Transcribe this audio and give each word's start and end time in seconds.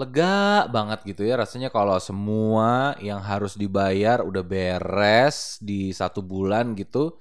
lega 0.00 0.64
banget 0.72 1.04
gitu 1.04 1.22
ya 1.28 1.36
rasanya 1.36 1.68
kalau 1.68 2.00
semua 2.00 2.96
yang 3.04 3.20
harus 3.20 3.54
dibayar 3.54 4.24
udah 4.24 4.40
beres 4.40 5.60
di 5.60 5.92
satu 5.92 6.24
bulan 6.24 6.72
gitu. 6.72 7.20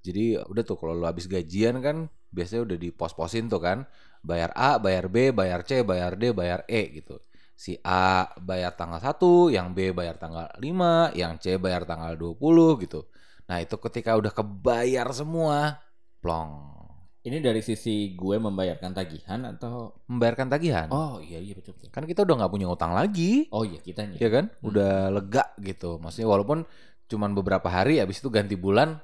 Jadi 0.00 0.38
udah 0.38 0.62
tuh 0.64 0.76
kalau 0.80 0.94
lu 0.96 1.04
habis 1.04 1.26
gajian 1.28 1.82
kan 1.84 1.96
biasanya 2.32 2.62
udah 2.64 2.78
dipos-posin 2.78 3.50
tuh 3.52 3.60
kan. 3.60 3.78
Bayar 4.22 4.52
A, 4.52 4.76
bayar 4.76 5.08
B, 5.08 5.32
bayar 5.32 5.64
C, 5.64 5.80
bayar 5.82 6.14
D, 6.16 6.32
bayar 6.36 6.64
E 6.68 7.02
gitu. 7.02 7.20
Si 7.56 7.76
A 7.84 8.24
bayar 8.40 8.72
tanggal 8.72 9.00
1, 9.00 9.52
yang 9.52 9.76
B 9.76 9.92
bayar 9.92 10.16
tanggal 10.16 10.48
5, 10.56 11.12
yang 11.12 11.36
C 11.36 11.60
bayar 11.60 11.84
tanggal 11.84 12.16
20 12.16 12.80
gitu. 12.84 13.00
Nah 13.48 13.60
itu 13.60 13.76
ketika 13.76 14.16
udah 14.16 14.32
kebayar 14.32 15.08
semua, 15.12 15.82
plong. 16.24 16.79
Ini 17.20 17.36
dari 17.44 17.60
sisi 17.60 18.16
gue 18.16 18.40
membayarkan 18.40 18.96
tagihan 18.96 19.44
atau 19.44 19.92
Membayarkan 20.08 20.48
tagihan. 20.48 20.88
Oh 20.88 21.20
iya 21.20 21.36
iya 21.36 21.52
betul 21.52 21.76
betul. 21.76 21.92
Kan 21.92 22.08
kita 22.08 22.24
udah 22.24 22.40
nggak 22.40 22.52
punya 22.52 22.64
utang 22.72 22.96
lagi. 22.96 23.44
Oh 23.52 23.60
iya 23.60 23.76
kitanya. 23.76 24.16
ya 24.16 24.28
kan 24.32 24.48
udah 24.64 25.12
lega 25.12 25.44
gitu 25.60 26.00
maksudnya 26.00 26.32
walaupun 26.32 26.64
cuman 27.10 27.34
beberapa 27.34 27.66
hari 27.68 27.98
habis 27.98 28.22
itu 28.22 28.30
ganti 28.30 28.54
bulan 28.54 29.02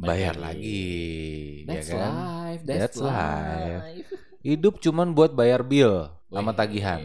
bayar 0.00 0.34
Balik. 0.40 0.44
lagi 0.56 0.96
That's 1.68 1.88
ya 1.92 2.00
kan 2.00 2.12
life. 2.16 2.62
That's, 2.64 2.80
That's 2.80 2.98
life. 2.98 3.82
life. 3.84 4.08
hidup 4.40 4.80
cuman 4.80 5.12
buat 5.12 5.36
bayar 5.36 5.60
bill 5.60 6.08
sama 6.32 6.56
tagihan 6.56 7.04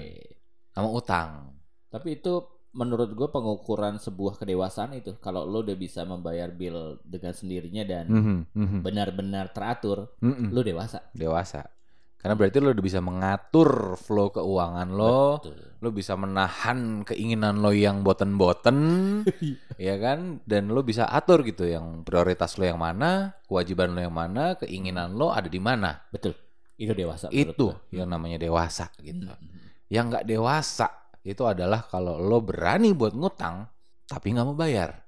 sama 0.71 0.87
utang 0.89 1.51
Tapi 1.91 2.19
itu 2.19 2.43
menurut 2.75 3.09
gue 3.09 3.27
pengukuran 3.27 3.95
sebuah 3.97 4.35
kedewasaan 4.35 4.93
itu 4.93 5.15
kalau 5.17 5.43
lo 5.43 5.63
udah 5.63 5.73
bisa 5.73 6.03
membayar 6.03 6.51
bill 6.51 6.99
dengan 7.01 7.31
sendirinya 7.31 7.83
dan 7.83 8.05
Mhm, 8.05 8.37
mhm, 8.51 8.79
benar-benar 8.81 9.49
teratur, 9.49 10.11
mhm. 10.19 10.51
lo 10.51 10.59
dewasa. 10.59 10.99
dewasa 11.11 11.71
karena 12.15 12.33
berarti 12.33 12.57
lo 12.57 12.73
udah 12.73 12.81
bisa 12.83 12.99
mengatur 12.99 13.69
flow 13.95 14.33
keuangan 14.33 14.89
lo 14.89 15.37
Betul. 15.37 15.61
lo 15.77 15.89
bisa 15.89 16.17
menahan 16.17 16.79
keinginan 17.03 17.61
lo 17.61 17.69
yang 17.69 18.01
boten-boten 18.01 18.77
ya 19.77 19.95
kan 19.95 20.41
dan 20.41 20.67
lo 20.67 20.81
bisa 20.81 21.05
atur 21.05 21.45
gitu 21.45 21.63
yang 21.63 22.01
prioritas 22.01 22.57
lo 22.57 22.65
yang 22.65 22.81
mana 22.81 23.37
kewajiban 23.45 23.93
lo 23.93 24.01
yang 24.01 24.15
mana 24.15 24.57
keinginan 24.57 25.13
lo 25.13 25.29
ada 25.29 25.45
di 25.45 25.61
mana 25.61 26.01
Betul. 26.09 26.33
Itu 26.75 26.91
dewasa. 26.91 27.29
itu 27.29 27.71
yang 27.89 28.09
namanya 28.09 28.35
dewasa 28.35 28.89
gitu 28.97 29.29
Hmm. 29.29 29.53
yang 29.87 30.09
nggak 30.09 30.25
dewasa 30.25 31.04
itu 31.25 31.41
adalah 31.43 31.81
kalau 31.83 32.21
lo 32.21 32.39
berani 32.39 32.93
buat 32.93 33.11
ngutang 33.11 33.65
tapi 34.05 34.31
nggak 34.31 34.45
mau 34.45 34.53
bayar 34.55 35.01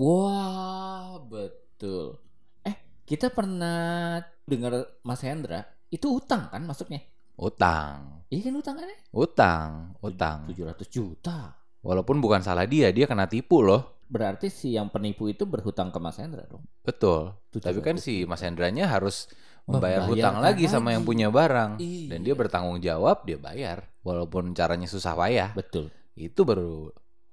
Wah, 0.00 1.20
betul. 1.22 2.16
Eh, 2.62 2.72
kita 3.04 3.28
pernah 3.28 4.16
dengar 4.42 4.72
Mas 5.00 5.20
Hendra, 5.20 5.60
itu 5.86 6.08
utang 6.08 6.48
kan 6.48 6.64
masuknya? 6.64 7.04
utang 7.36 8.24
Iya 8.28 8.48
kan 8.48 8.54
utang 8.54 8.74
kan 8.76 8.88
utang 9.10 9.70
utang 10.00 10.38
700 10.44 10.88
juta. 10.88 11.56
walaupun 11.80 12.20
bukan 12.20 12.40
salah 12.40 12.64
dia 12.64 12.92
dia 12.92 13.04
kena 13.04 13.24
tipu 13.24 13.60
loh 13.60 14.04
Berarti 14.10 14.50
si 14.50 14.74
yang 14.74 14.88
penipu 14.88 15.24
itu 15.24 15.44
berhutang 15.44 15.88
ke 15.88 15.96
Mas 15.96 16.16
Hendra 16.16 16.44
dong. 16.44 16.64
betul 16.80 17.32
700 17.48 17.60
tapi 17.62 17.78
kan 17.80 17.96
si 17.96 18.24
Mas 18.24 18.40
Hendranya 18.40 18.88
harus 18.88 19.28
membayar 19.70 20.02
Membayarkan 20.02 20.10
hutang 20.10 20.36
lagi 20.42 20.64
sama 20.66 20.90
yang 20.90 21.02
lagi. 21.02 21.08
punya 21.08 21.28
barang 21.28 21.70
Iya. 21.78 22.06
dan 22.10 22.18
dia 22.20 22.34
bertanggung 22.34 22.78
jawab 22.78 23.22
dia 23.22 23.38
bayar 23.38 23.86
walaupun 24.00 24.50
caranya 24.50 24.84
susah 24.84 25.14
payah 25.14 25.54
Betul. 25.54 25.88
itu 26.12 26.40
baru 26.42 26.90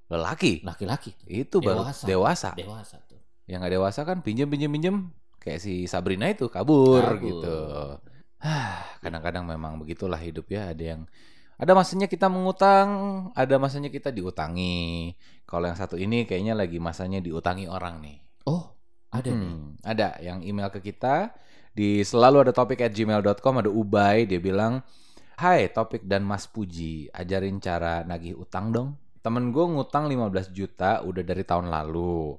lelaki 0.07 0.61
Laki-laki. 0.61 1.11
itu 1.25 1.58
baru 1.58 1.81
Dewasa. 1.83 2.05
dewasa 2.05 2.49
Dewasa 2.53 2.97
tuh. 3.03 3.19
yang 3.45 3.59
nggak 3.59 3.73
dewasa 3.73 4.02
kan 4.03 4.21
pinjem 4.21 4.45
pinjem 4.45 4.69
pinjem 4.69 4.95
kayak 5.38 5.58
si 5.58 5.83
Sabrina 5.85 6.27
itu 6.27 6.45
kabur, 6.47 6.99
Kabur. 7.02 7.23
gitu. 7.23 7.58
Kadang-kadang 8.99 9.43
memang 9.43 9.80
begitulah 9.80 10.19
hidup 10.19 10.45
ya. 10.47 10.69
Ada 10.69 10.83
yang 10.95 11.02
ada 11.55 11.71
masanya 11.73 12.05
kita 12.05 12.27
mengutang, 12.27 12.89
ada 13.33 13.55
masanya 13.58 13.88
kita 13.88 14.11
diutangi. 14.11 15.15
Kalau 15.43 15.65
yang 15.65 15.73
satu 15.73 15.95
ini 15.95 16.23
kayaknya 16.23 16.53
lagi 16.53 16.77
masanya 16.77 17.17
diutangi 17.17 17.65
orang 17.65 17.97
nih. 17.97 18.17
Oh, 18.45 18.75
ada 19.09 19.25
nih. 19.25 19.49
Hmm, 19.49 19.73
ada 19.81 20.19
yang 20.19 20.43
email 20.43 20.70
ke 20.70 20.83
kita 20.83 21.33
di 21.77 22.02
selalu 22.02 22.49
ada 22.49 22.54
topik 22.58 22.82
at 22.82 22.89
gmail.com 22.89 23.61
ada 23.61 23.70
Ubay 23.70 24.26
dia 24.26 24.42
bilang 24.42 24.82
Hai 25.38 25.70
Topik 25.70 26.10
dan 26.10 26.26
Mas 26.26 26.49
Puji 26.49 27.14
ajarin 27.14 27.61
cara 27.61 28.02
nagih 28.02 28.33
utang 28.33 28.73
dong 28.73 28.98
temen 29.21 29.54
gue 29.54 29.61
ngutang 29.61 30.10
15 30.10 30.58
juta 30.58 31.05
udah 31.05 31.21
dari 31.21 31.45
tahun 31.45 31.70
lalu 31.70 32.33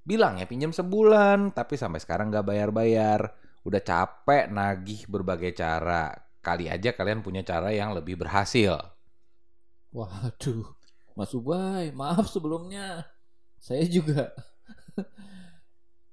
bilang 0.00 0.40
ya 0.40 0.48
pinjam 0.48 0.72
sebulan 0.72 1.52
tapi 1.52 1.76
sampai 1.76 2.00
sekarang 2.00 2.32
gak 2.32 2.48
bayar-bayar 2.48 3.28
udah 3.68 3.82
capek 3.84 4.48
nagih 4.48 5.04
berbagai 5.04 5.52
cara 5.52 6.08
kali 6.40 6.72
aja 6.72 6.96
kalian 6.96 7.20
punya 7.20 7.44
cara 7.44 7.68
yang 7.68 7.92
lebih 7.92 8.16
berhasil 8.16 8.80
Waduh. 9.92 10.76
Mas 11.16 11.32
Ubay, 11.34 11.90
maaf 11.96 12.28
sebelumnya. 12.28 13.08
Saya 13.58 13.82
juga. 13.88 14.30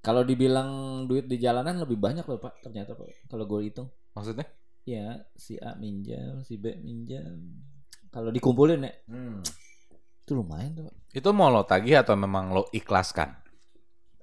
Kalau 0.06 0.22
dibilang 0.22 0.70
duit 1.10 1.26
di 1.26 1.42
jalanan 1.42 1.82
lebih 1.82 1.98
banyak 1.98 2.22
loh 2.30 2.38
Pak, 2.38 2.62
ternyata 2.62 2.94
Pak. 2.94 3.26
Kalau 3.26 3.50
gue 3.50 3.66
hitung. 3.66 3.90
maksudnya 4.14 4.46
Ya, 4.86 5.26
si 5.34 5.58
A 5.58 5.74
minjam, 5.74 6.46
si 6.46 6.62
B 6.62 6.78
minjam. 6.78 7.42
Kalau 8.14 8.30
dikumpulin 8.30 8.86
ya, 8.86 8.94
itu 10.22 10.32
lumayan 10.38 10.78
tuh 10.78 10.84
Pak. 10.88 10.96
itu 11.10 11.30
mau 11.34 11.50
lo 11.50 11.66
tagih 11.66 12.06
atau 12.06 12.14
memang 12.14 12.54
lo 12.54 12.70
ikhlaskan 12.70 13.34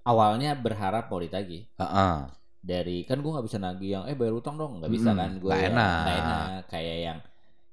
Awalnya 0.03 0.59
berharap 0.59 1.07
mau 1.11 1.23
ditagih. 1.23 1.71
Heeh. 1.79 2.15
Dari, 2.63 3.07
kan 3.07 3.23
gue 3.23 3.31
nggak 3.31 3.47
bisa 3.47 3.59
nagih 3.59 3.91
yang, 3.91 4.05
eh 4.11 4.19
bayar 4.19 4.35
utang 4.35 4.59
dong. 4.59 4.83
nggak 4.83 4.91
bisa 4.91 5.15
Mm-mm, 5.15 5.19
kan. 5.19 5.31
Gue 5.39 5.51
yang 5.55 5.75
enak. 5.75 6.07
enak. 6.11 6.47
Kayak 6.67 6.99
yang, 6.99 7.19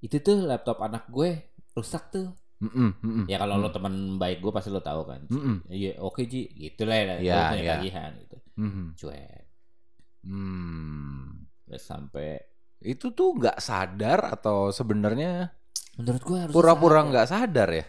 itu 0.02 0.18
tuh 0.22 0.38
laptop 0.46 0.78
anak 0.86 1.10
gue 1.10 1.30
rusak 1.74 2.10
tuh. 2.14 2.30
Mm-mm, 2.60 2.90
mm-mm. 3.00 3.26
Ya 3.26 3.40
kalau 3.40 3.56
lo 3.56 3.72
teman 3.72 4.16
baik 4.16 4.40
gue 4.40 4.52
pasti 4.52 4.68
lo 4.68 4.84
tahu 4.84 5.08
kan. 5.08 5.24
Iya 5.68 5.96
oke 5.98 6.24
Ji, 6.24 6.52
gitu 6.52 6.84
lah 6.84 6.96
ya, 6.98 7.16
Iya, 7.18 7.34
lo 7.34 7.44
punya 7.50 7.64
iya. 7.64 7.74
tagihan 7.76 8.12
gitu. 8.20 8.38
Mhm. 8.60 8.84
Cuek. 8.96 9.42
Hmm. 10.24 11.48
Terus 11.64 11.84
sampai 11.84 12.30
Itu 12.80 13.12
tuh 13.12 13.36
nggak 13.36 13.60
sadar 13.60 14.32
atau 14.32 14.72
sebenarnya 14.72 15.52
menurut 15.96 16.24
gue 16.24 16.38
harus 16.40 16.54
pura-pura 16.56 17.04
sadar. 17.04 17.10
nggak 17.12 17.28
sadar 17.28 17.70
ya? 17.70 17.86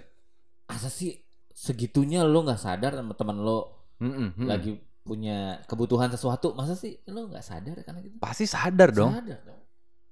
Asa 0.67 0.91
sih 0.91 1.15
segitunya 1.51 2.23
lo 2.23 2.43
nggak 2.43 2.59
sadar 2.59 2.99
sama 2.99 3.15
teman 3.15 3.39
lo 3.39 3.87
Mm-mm, 4.01 4.35
mm-mm. 4.35 4.47
lagi 4.47 4.75
punya 5.01 5.63
kebutuhan 5.67 6.09
sesuatu, 6.09 6.55
masa 6.55 6.75
sih 6.75 6.99
lo 7.07 7.27
nggak 7.27 7.43
sadar 7.43 7.77
karena 7.83 8.01
gitu? 8.01 8.17
Pasti 8.19 8.47
sadar 8.47 8.91
dong. 8.91 9.15
Sadar 9.15 9.39
dong. 9.43 9.61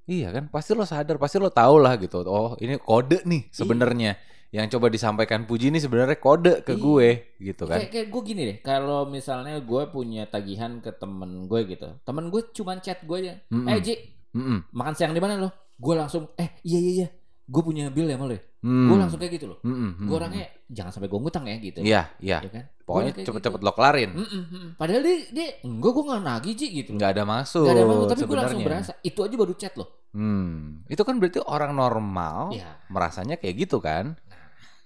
Iya 0.08 0.28
kan, 0.32 0.48
pasti 0.48 0.72
lo 0.72 0.84
sadar, 0.84 1.16
pasti 1.18 1.36
lo 1.36 1.50
tahu 1.50 1.76
lah 1.78 1.98
gitu. 1.98 2.24
Oh, 2.24 2.54
ini 2.58 2.78
kode 2.78 3.26
nih 3.26 3.50
sebenarnya. 3.50 4.14
Yang 4.48 4.76
coba 4.76 4.88
disampaikan 4.88 5.44
Puji 5.44 5.68
ini 5.68 5.76
sebenarnya 5.76 6.16
kode 6.16 6.64
ke 6.64 6.72
Iya. 6.72 6.80
gue 6.80 7.08
gitu 7.38 7.62
kan. 7.64 7.78
Kayak, 7.78 7.90
kayak 7.92 8.06
gue 8.08 8.22
gini 8.24 8.42
deh, 8.44 8.56
kalau 8.58 9.04
misalnya 9.04 9.60
gue 9.60 9.82
punya 9.88 10.24
tagihan 10.24 10.80
ke 10.80 10.88
temen 10.90 11.44
gue 11.44 11.60
gitu, 11.68 11.88
temen 12.00 12.32
gue 12.32 12.40
cuman 12.52 12.80
chat 12.80 13.04
gue 13.04 13.16
aja, 13.18 13.36
Mm-mm. 13.52 13.68
eh 13.68 13.76
Ji, 13.78 13.94
Mm-mm. 14.32 14.72
makan 14.72 14.94
siang 14.96 15.12
di 15.12 15.20
mana 15.20 15.36
lo? 15.36 15.52
Gue 15.76 15.94
langsung, 15.94 16.32
eh 16.34 16.56
iya 16.64 16.80
iya 16.80 16.92
iya, 16.96 17.08
gue 17.44 17.62
punya 17.62 17.92
bill 17.92 18.08
ya 18.08 18.16
sama 18.16 18.24
lo 18.24 18.34
ya? 18.34 18.42
Hmm. 18.58 18.90
Gue 18.90 18.96
langsung 18.98 19.20
kayak 19.22 19.32
gitu 19.38 19.46
loh. 19.52 19.58
Mm-mm, 19.62 19.90
Gue 19.94 20.02
mm-mm. 20.02 20.18
orangnya 20.18 20.44
jangan 20.66 20.90
sampai 20.90 21.06
gue 21.06 21.20
ngutang 21.20 21.44
ya 21.46 21.56
gitu. 21.60 21.78
Iya, 21.78 22.02
iya. 22.18 22.38
Ya 22.42 22.50
kan? 22.50 22.64
Pokoknya 22.82 23.12
cepet-cepet 23.20 23.60
gitu. 23.60 23.68
lo 23.68 23.72
kelarin. 23.76 24.10
Mm-mm, 24.16 24.42
mm-mm. 24.48 24.68
Padahal 24.74 25.02
dia, 25.04 25.16
dia 25.30 25.48
enggak 25.62 25.92
gue 25.92 26.04
nggak 26.08 26.22
nagih 26.24 26.54
Ji 26.56 26.66
gitu. 26.72 26.90
Nggak 26.96 27.10
ada 27.14 27.22
maksud. 27.22 27.68
Gak 27.68 27.76
ada 27.78 27.84
maksud, 27.86 28.06
tapi 28.10 28.22
gue 28.24 28.36
langsung 28.40 28.64
berasa. 28.64 28.92
Itu 29.04 29.20
aja 29.22 29.34
baru 29.36 29.54
chat 29.54 29.76
loh. 29.76 29.88
Hmm. 30.10 30.82
Itu 30.88 31.04
kan 31.04 31.20
berarti 31.20 31.38
orang 31.44 31.76
normal 31.76 32.56
Iya. 32.56 32.80
merasanya 32.88 33.36
kayak 33.38 33.68
gitu 33.68 33.78
kan. 33.78 34.16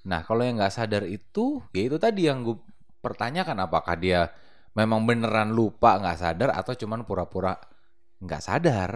Nah, 0.02 0.26
kalau 0.26 0.42
yang 0.42 0.58
nggak 0.58 0.74
sadar 0.74 1.06
itu, 1.06 1.62
ya 1.70 1.82
itu 1.86 1.96
tadi 1.98 2.26
yang 2.26 2.42
gue 2.42 2.58
pertanyakan 2.98 3.66
apakah 3.66 3.94
dia 3.94 4.30
memang 4.74 5.04
beneran 5.04 5.52
lupa 5.52 6.00
nggak 6.00 6.18
sadar 6.18 6.50
atau 6.54 6.72
cuman 6.74 7.06
pura-pura 7.06 7.54
nggak 8.18 8.42
sadar. 8.42 8.90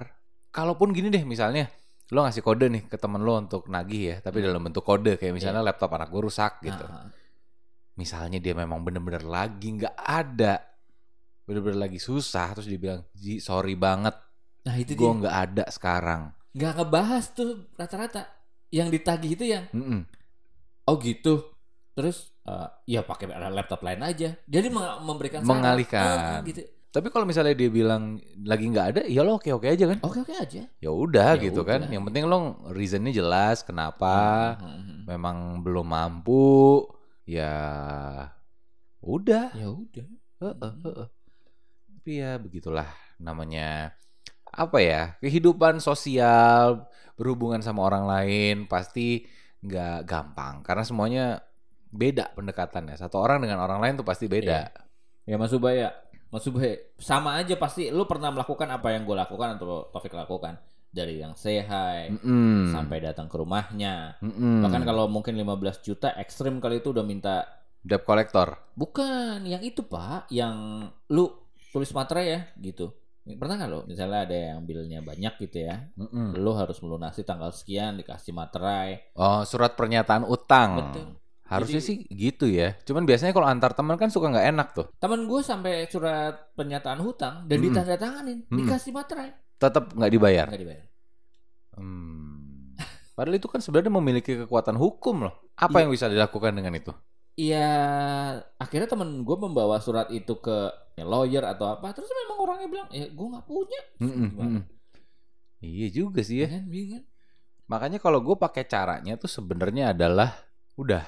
Kalaupun 0.51 0.91
gini 0.91 1.13
deh 1.13 1.23
misalnya, 1.23 1.69
lo 2.11 2.23
ngasih 2.27 2.43
kode 2.43 2.67
nih 2.71 2.83
ke 2.91 2.97
temen 2.99 3.23
lo 3.23 3.39
untuk 3.39 3.67
nagih 3.71 4.03
ya, 4.03 4.17
tapi 4.23 4.43
dalam 4.43 4.63
bentuk 4.63 4.83
kode 4.83 5.19
kayak 5.19 5.35
misalnya 5.35 5.63
laptop 5.63 5.95
anak 5.95 6.11
gue 6.11 6.23
rusak 6.23 6.63
gitu. 6.63 6.87
Nah, 6.87 7.11
Misalnya 7.97 8.37
dia 8.37 8.53
memang 8.53 8.85
bener-bener 8.85 9.25
lagi 9.25 9.73
nggak 9.73 9.97
ada, 9.97 10.61
bener-bener 11.49 11.89
lagi 11.89 11.97
susah, 11.97 12.53
terus 12.53 12.69
dia 12.69 12.77
bilang, 12.77 13.01
Ji 13.17 13.41
sorry 13.41 13.73
banget, 13.73 14.13
nah 14.69 14.77
itu 14.77 14.93
gue 14.93 15.13
nggak 15.25 15.37
ada 15.49 15.65
sekarang. 15.73 16.29
Nggak 16.53 16.73
ngebahas 16.77 17.25
tuh 17.33 17.73
rata-rata. 17.73 18.29
Yang 18.69 19.01
ditagih 19.01 19.33
itu 19.33 19.45
yang, 19.49 19.65
Mm-mm. 19.73 20.05
Oh 20.87 20.97
gitu. 20.99 21.53
Terus, 21.97 22.33
eh, 22.45 22.69
ya 22.87 23.01
pakai 23.03 23.29
laptop 23.51 23.81
lain 23.81 24.05
aja. 24.05 24.37
Jadi 24.45 24.69
memberikan 25.01 25.41
saran. 25.43 25.51
Mengalihkan. 25.61 26.17
Ah, 26.19 26.41
gitu. 26.45 26.61
Tapi 26.93 27.13
kalau 27.13 27.29
misalnya 27.29 27.53
dia 27.53 27.69
bilang 27.69 28.17
lagi 28.41 28.65
nggak 28.73 28.87
ada, 28.89 29.01
ya 29.05 29.21
lo 29.21 29.37
oke 29.37 29.53
oke 29.53 29.69
aja 29.69 29.85
kan? 29.85 29.99
Oke 30.01 30.25
oke 30.25 30.33
aja. 30.33 30.65
Ya 30.65 30.91
udah 30.93 31.37
Ya 31.37 31.45
gitu 31.53 31.61
udah. 31.61 31.77
kan. 31.77 31.93
Yang 31.93 32.05
penting 32.09 32.25
lo 32.25 32.37
reasonnya 32.73 33.13
jelas 33.13 33.61
kenapa. 33.61 34.57
Hmm, 34.57 34.65
hmm, 34.65 34.81
hmm. 34.81 35.01
Memang 35.05 35.37
belum 35.61 35.85
mampu. 35.85 36.89
Ya 37.29 37.53
udah. 39.05 39.53
Ya 39.53 39.69
udah. 39.69 40.07
Heeh, 40.41 40.73
heeh. 40.85 41.07
Tapi 41.97 42.11
ya 42.17 42.33
begitulah 42.41 42.89
namanya 43.17 43.93
apa 44.47 44.79
ya 44.81 45.03
kehidupan 45.21 45.85
sosial 45.85 46.87
berhubungan 47.19 47.61
sama 47.61 47.85
orang 47.85 48.09
lain 48.09 48.57
pasti 48.65 49.27
nggak 49.67 50.07
gampang 50.07 50.63
karena 50.63 50.85
semuanya 50.87 51.25
beda 51.91 52.33
pendekatannya. 52.39 52.95
Satu 52.95 53.19
orang 53.19 53.43
dengan 53.43 53.63
orang 53.63 53.83
lain 53.83 53.95
tuh 53.99 54.07
pasti 54.07 54.31
beda. 54.31 54.71
Ya 55.27 55.37
Mas 55.37 55.51
Ubay 55.51 55.83
ya, 55.83 55.91
Mas 56.31 56.47
Ubay 56.47 56.95
sama 57.03 57.35
aja 57.35 57.59
pasti 57.59 57.91
lu 57.91 58.07
pernah 58.07 58.31
melakukan 58.31 58.71
apa 58.71 58.95
yang 58.95 59.03
gue 59.03 59.17
lakukan 59.19 59.59
atau 59.59 59.91
Taufik 59.91 60.15
lakukan 60.15 60.55
dari 60.97 61.21
yang 61.21 61.37
say 61.37 61.61
hi 61.61 62.09
Mm-mm. 62.09 62.73
sampai 62.73 63.03
datang 63.03 63.27
ke 63.27 63.37
rumahnya. 63.37 64.17
Mm-mm. 64.23 64.65
Bahkan 64.65 64.83
kalau 64.87 65.11
mungkin 65.11 65.35
15 65.37 65.83
juta 65.85 66.15
ekstrim 66.17 66.63
kali 66.63 66.81
itu 66.81 66.95
udah 66.95 67.05
minta 67.05 67.45
debt 67.87 68.03
collector. 68.03 68.59
bukan 68.75 69.47
yang 69.47 69.63
itu 69.63 69.87
Pak, 69.87 70.27
yang 70.35 70.89
lu 71.11 71.31
tulis 71.71 71.91
materai 71.95 72.27
ya 72.27 72.41
gitu. 72.59 72.91
Pernah 73.27 73.59
nggak 73.59 73.69
lo 73.69 73.81
misalnya 73.85 74.23
ada 74.23 74.37
yang 74.55 74.63
bilnya 74.63 75.03
banyak 75.03 75.35
gitu 75.43 75.59
ya, 75.61 75.83
Mm-mm. 75.95 76.39
lu 76.39 76.55
harus 76.55 76.79
melunasi 76.79 77.27
tanggal 77.27 77.51
sekian 77.51 77.99
dikasih 77.99 78.31
materai. 78.31 79.11
Oh, 79.13 79.43
surat 79.43 79.75
pernyataan 79.75 80.23
utang. 80.23 80.71
Betul. 80.79 81.07
Harusnya 81.43 81.79
Jadi- 81.79 81.87
sih 81.87 81.97
gitu 82.09 82.47
ya. 82.47 82.79
Cuman 82.81 83.03
biasanya 83.03 83.31
kalau 83.31 83.47
antar 83.47 83.71
teman 83.71 83.95
kan 83.95 84.11
suka 84.11 84.31
nggak 84.31 84.47
enak 84.49 84.69
tuh. 84.73 84.87
Temen 84.97 85.27
gue 85.27 85.41
sampai 85.41 85.87
surat 85.87 86.55
pernyataan 86.55 86.99
hutang 86.99 87.35
dan 87.45 87.57
Mm-mm. 87.57 87.67
ditandatanganin, 87.71 88.39
Mm-mm. 88.47 88.59
dikasih 88.63 88.91
materai, 88.91 89.31
Tetap 89.57 89.91
nggak 89.91 90.11
dibayar. 90.13 90.47
nggak 90.47 90.63
dibayar. 90.63 90.85
Hmm. 91.75 92.75
Padahal 93.13 93.37
itu 93.37 93.49
kan 93.49 93.59
sebenarnya 93.59 93.91
memiliki 93.91 94.33
kekuatan 94.39 94.77
hukum 94.77 95.25
loh. 95.25 95.35
Apa 95.57 95.81
Iya. 95.81 95.83
yang 95.83 95.91
bisa 95.91 96.07
dilakukan 96.07 96.53
dengan 96.53 96.73
itu? 96.75 96.93
Iya, 97.37 97.69
akhirnya 98.57 98.89
temen 98.89 99.21
gue 99.21 99.37
membawa 99.37 99.77
surat 99.85 100.09
itu 100.09 100.41
ke 100.41 100.73
lawyer 101.05 101.45
atau 101.45 101.69
apa, 101.69 101.93
terus 101.93 102.09
memang 102.09 102.39
orangnya 102.41 102.69
bilang, 102.73 102.89
ya 102.89 103.07
gue 103.13 103.27
nggak 103.29 103.45
punya. 103.45 103.81
Mm-mm, 104.01 104.29
Gimana? 104.33 104.61
mm-mm. 104.61 104.63
Iya 105.61 105.87
juga 105.93 106.21
sih 106.25 106.45
ya. 106.45 106.49
Kan, 106.49 106.65
bingung 106.73 106.91
kan? 106.97 107.05
Makanya 107.69 107.99
kalau 108.01 108.25
gue 108.25 108.37
pakai 108.41 108.65
caranya 108.65 109.21
tuh 109.21 109.29
sebenarnya 109.29 109.93
adalah 109.93 110.33
udah 110.81 111.05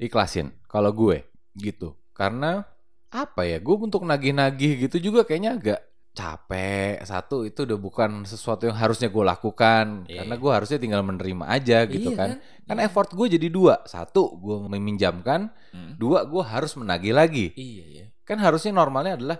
ikhlasin. 0.00 0.50
Kalau 0.66 0.90
gue 0.90 1.22
gitu. 1.54 1.94
Karena 2.16 2.66
apa 3.12 3.46
ya? 3.46 3.62
Gue 3.62 3.76
untuk 3.78 4.02
nagih-nagih 4.02 4.88
gitu 4.88 5.12
juga 5.12 5.22
kayaknya 5.28 5.54
agak 5.58 5.80
capek. 6.12 7.00
Satu 7.02 7.44
itu 7.44 7.64
udah 7.64 7.78
bukan 7.80 8.10
sesuatu 8.24 8.68
yang 8.68 8.76
harusnya 8.76 9.08
gue 9.08 9.24
lakukan. 9.24 10.04
Iya. 10.06 10.22
Karena 10.24 10.34
gue 10.36 10.50
harusnya 10.52 10.78
tinggal 10.78 11.02
menerima 11.02 11.44
aja 11.48 11.78
gitu 11.88 12.12
Iya 12.12 12.18
kan. 12.18 12.30
Kan 12.68 12.76
Iya. 12.78 12.86
effort 12.86 13.10
gue 13.12 13.26
jadi 13.32 13.48
dua. 13.48 13.80
Satu 13.88 14.36
gue 14.36 14.56
meminjamkan. 14.68 15.48
Hmm. 15.72 15.96
Dua 15.96 16.24
gue 16.28 16.42
harus 16.44 16.72
menagih 16.76 17.16
lagi. 17.16 17.50
Iya, 17.56 17.84
iya. 17.88 18.04
Kan 18.22 18.38
harusnya 18.38 18.70
normalnya 18.70 19.16
adalah 19.16 19.38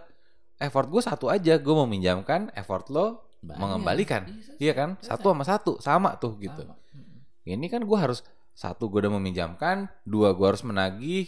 effort 0.58 0.88
gue 0.88 1.02
satu 1.04 1.28
aja. 1.28 1.60
Gue 1.60 1.74
meminjamkan. 1.84 2.48
Effort 2.56 2.88
lo 2.88 3.28
Bayar. 3.44 3.58
mengembalikan. 3.60 4.22
Iya, 4.26 4.56
Iya 4.58 4.72
kan? 4.72 4.88
selesai. 4.98 5.08
Satu 5.12 5.26
sama 5.32 5.44
satu 5.44 5.72
sama 5.78 6.10
tuh 6.16 6.40
gitu. 6.40 6.62
Sama. 6.64 6.74
Mm. 6.96 7.18
Ini 7.58 7.66
kan 7.68 7.82
gue 7.84 7.98
harus 7.98 8.24
satu 8.52 8.92
gue 8.92 9.00
udah 9.00 9.16
meminjamkan, 9.16 9.88
dua 10.04 10.36
gue 10.36 10.44
harus 10.44 10.60
menagih, 10.60 11.24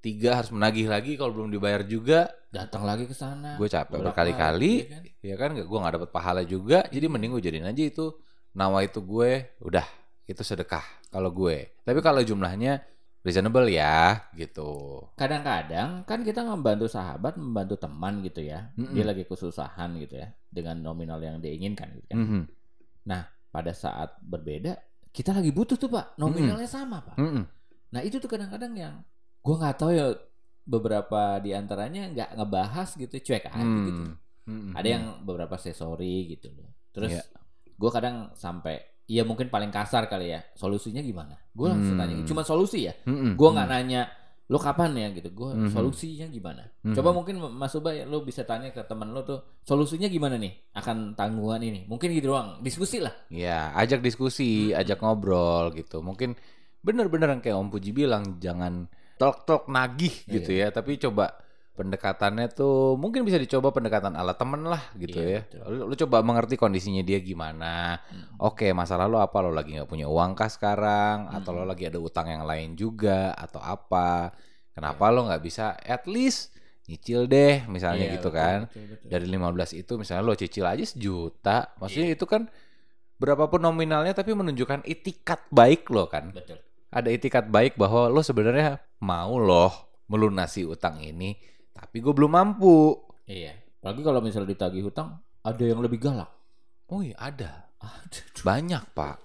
tiga 0.00 0.40
harus 0.40 0.50
menagih 0.50 0.88
lagi 0.88 1.14
kalau 1.20 1.36
belum 1.36 1.52
dibayar 1.52 1.84
juga. 1.84 2.32
Datang 2.50 2.82
lagi 2.82 3.06
ke 3.06 3.14
sana. 3.14 3.54
Gue 3.60 3.70
capek 3.70 4.00
berkali-kali, 4.00 4.72
iya 4.82 4.88
kan? 4.90 5.02
ya 5.22 5.36
kan? 5.36 5.50
Gue 5.60 5.78
nggak 5.78 5.94
dapet 6.00 6.10
pahala 6.10 6.42
juga. 6.42 6.82
Jadi 6.90 7.06
mending 7.06 7.36
gue 7.38 7.42
jadiin 7.44 7.68
aja 7.68 7.82
itu 7.84 8.10
nawa 8.56 8.82
itu 8.82 8.98
gue 8.98 9.60
udah 9.62 9.86
itu 10.26 10.42
sedekah 10.42 10.82
kalau 11.12 11.30
gue. 11.30 11.78
Tapi 11.86 12.00
kalau 12.02 12.18
jumlahnya 12.24 12.82
reasonable 13.20 13.68
ya 13.68 14.26
gitu. 14.32 15.04
Kadang-kadang 15.14 16.08
kan 16.08 16.24
kita 16.24 16.40
membantu 16.42 16.88
sahabat, 16.88 17.36
membantu 17.36 17.76
teman 17.76 18.24
gitu 18.24 18.40
ya. 18.40 18.72
Mm-mm. 18.74 18.96
Dia 18.96 19.04
lagi 19.04 19.28
kesusahan 19.28 20.00
gitu 20.00 20.16
ya, 20.16 20.32
dengan 20.48 20.80
nominal 20.80 21.20
yang 21.20 21.36
dia 21.38 21.52
inginkan 21.52 21.92
gitu 22.00 22.06
kan. 22.10 22.18
Mhm. 22.18 22.42
Pada 23.50 23.74
saat 23.74 24.14
berbeda, 24.22 24.78
kita 25.10 25.34
lagi 25.34 25.50
butuh 25.50 25.74
tuh 25.74 25.90
pak, 25.90 26.14
nominalnya 26.16 26.70
sama 26.70 27.02
pak. 27.02 27.18
Mhm. 27.18 27.42
Nah 27.90 28.00
itu 28.06 28.22
tuh 28.22 28.30
kadang-kadang 28.30 28.72
yang 28.78 28.94
gua 29.40 29.54
nggak 29.58 29.76
tahu 29.76 29.90
ya 29.90 30.06
beberapa 30.62 31.40
di 31.40 31.50
antaranya 31.50 32.08
nggak 32.08 32.30
ngebahas 32.36 32.88
gitu, 32.94 33.14
cuek 33.22 33.44
aja 33.48 33.58
Hmm. 33.58 33.86
gitu. 33.86 34.02
Mhm. 34.46 34.72
Ada 34.74 34.88
yang 34.88 35.04
beberapa 35.22 35.54
say 35.56 35.72
sorry 35.72 36.28
gitu 36.28 36.50
loh. 36.52 36.70
Terus 36.90 37.12
Iya. 37.12 37.24
gua 37.74 37.90
kadang 37.90 38.16
sampai 38.34 38.80
Iya 39.10 39.26
mungkin 39.26 39.50
paling 39.50 39.74
kasar 39.74 40.06
kali 40.06 40.30
ya. 40.30 40.38
Solusinya 40.54 41.02
gimana? 41.02 41.34
Gue 41.50 41.66
langsung 41.66 41.98
Hmm. 41.98 42.06
tanya. 42.06 42.22
Cuma 42.22 42.46
solusi 42.46 42.86
ya. 42.86 42.94
Mhm. 43.02 43.34
Gue 43.34 43.48
nggak 43.50 43.66
nanya 43.66 44.06
lo 44.46 44.54
kapan 44.54 44.94
ya 44.94 45.10
gitu. 45.10 45.34
Gue 45.34 45.50
Mhm. 45.50 45.74
solusinya 45.74 46.30
gimana? 46.30 46.62
Mhm. 46.86 46.94
Coba 46.94 47.10
mungkin 47.10 47.42
Mas 47.42 47.74
Ubay 47.74 48.06
lo 48.06 48.22
bisa 48.22 48.46
tanya 48.46 48.70
ke 48.70 48.86
teman 48.86 49.10
lo 49.10 49.26
tuh 49.26 49.42
solusinya 49.66 50.06
gimana 50.06 50.38
nih 50.38 50.54
akan 50.78 51.18
tanggungan 51.18 51.58
ini. 51.58 51.90
Mungkin 51.90 52.14
gitu 52.14 52.30
doang. 52.30 52.62
Diskusi 52.62 53.02
lah. 53.02 53.10
Ya, 53.34 53.74
ajak 53.74 53.98
diskusi, 53.98 54.70
ajak 54.70 55.02
ngobrol 55.02 55.74
gitu. 55.74 56.06
Mungkin 56.06 56.38
bener-bener 56.78 57.34
yang 57.34 57.42
kayak 57.42 57.58
Om 57.58 57.66
Puji 57.66 57.90
bilang, 57.90 58.38
jangan 58.38 58.86
telok-telok 59.20 59.68
nagih 59.68 60.14
gitu 60.26 60.50
ya. 60.50 60.72
Tapi 60.72 60.96
coba 60.98 61.36
pendekatannya 61.70 62.48
tuh 62.50 62.96
mungkin 62.96 63.22
bisa 63.22 63.36
dicoba 63.36 63.68
pendekatan 63.70 64.12
ala 64.12 64.32
temen 64.32 64.64
lah 64.64 64.80
gitu 64.96 65.16
Iya, 65.16 65.28
ya. 65.28 65.40
betul. 65.44 65.60
Lu, 65.70 65.82
lu 65.88 65.94
coba 65.96 66.16
mengerti 66.20 66.56
kondisinya 66.56 67.00
dia 67.00 67.20
gimana. 67.20 68.00
Hmm. 68.02 68.36
Oke, 68.38 68.72
masalah 68.72 69.04
lo 69.04 69.16
apa? 69.16 69.36
Lo 69.38 69.48
lagi 69.48 69.72
nggak 69.72 69.86
punya 69.86 70.04
uang 70.04 70.32
kah 70.32 70.48
sekarang? 70.48 71.28
Atau 71.30 71.52
lo 71.52 71.64
Hmm. 71.64 71.70
lagi 71.70 71.84
ada 71.84 71.96
utang 71.96 72.26
yang 72.26 72.44
lain 72.44 72.72
juga? 72.74 73.32
Atau 73.32 73.60
apa? 73.60 74.32
Kenapa 74.70 75.08
lo 75.08 75.24
nggak 75.24 75.40
bisa 75.40 75.76
at 75.78 76.04
least 76.04 76.52
nyicil 76.84 77.24
deh 77.24 77.62
misalnya 77.66 78.10
Iya, 78.10 78.14
gitu 78.18 78.28
betul, 78.28 78.40
kan? 78.40 78.58
betul, 78.66 78.82
betul. 78.90 79.08
dari 79.08 79.26
15 79.26 79.70
itu 79.72 79.92
misalnya 79.94 80.22
lo 80.22 80.34
cicil 80.34 80.66
aja 80.66 80.82
sejuta 80.82 81.58
Iya. 81.64 81.78
maksudnya 81.78 82.08
itu 82.10 82.24
kan 82.26 82.42
berapapun 83.14 83.62
nominalnya 83.62 84.10
tapi 84.10 84.34
menunjukkan 84.34 84.82
itikat 84.84 85.46
baik 85.50 85.86
lo 85.86 86.10
kan 86.10 86.34
Betul. 86.34 86.58
Ada 86.90 87.08
itikat 87.08 87.46
baik 87.46 87.78
bahwa 87.78 88.10
lo 88.10 88.20
sebenarnya 88.20 88.82
mau 89.02 89.38
loh 89.38 89.70
melunasi 90.10 90.66
utang 90.66 90.98
ini 90.98 91.38
tapi 91.70 92.02
gue 92.02 92.12
belum 92.12 92.34
mampu. 92.34 92.98
Iya. 93.24 93.56
Apalagi 93.80 94.02
kalau 94.04 94.20
misalnya 94.20 94.52
ditagih 94.52 94.84
hutang 94.84 95.16
ada 95.40 95.64
yang 95.64 95.80
lebih 95.80 96.02
galak. 96.02 96.28
oh 96.90 97.00
iya 97.00 97.16
ada. 97.16 97.70
Aduh. 97.80 98.44
banyak 98.44 98.82
pak. 98.92 99.16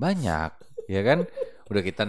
Banyak 0.00 0.50
ya 0.90 1.00
kan? 1.06 1.28
Udah 1.70 1.82
kita 1.82 2.02